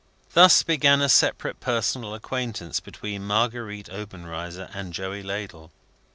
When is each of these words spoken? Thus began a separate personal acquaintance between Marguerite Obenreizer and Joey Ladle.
Thus 0.33 0.63
began 0.63 0.99
a 1.03 1.07
separate 1.07 1.59
personal 1.59 2.15
acquaintance 2.15 2.79
between 2.79 3.21
Marguerite 3.23 3.87
Obenreizer 3.91 4.71
and 4.73 4.93
Joey 4.93 5.21
Ladle. 5.21 5.69